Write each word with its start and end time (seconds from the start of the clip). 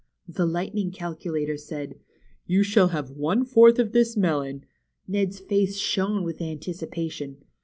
The 0.27 0.47
Lightning 0.47 0.89
Calculator 0.91 1.57
said: 1.57 1.99
You 2.47 2.63
shall 2.63 2.87
have 2.87 3.11
one 3.11 3.45
fourth 3.45 3.77
of 3.77 3.91
this 3.91 4.17
melon"— 4.17 4.65
Ned's 5.07 5.37
face 5.39 5.77
shone 5.77 6.23
with 6.23 6.41
anticipation. 6.41 7.43